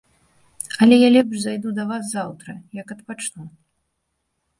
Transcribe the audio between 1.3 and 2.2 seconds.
зайду да вас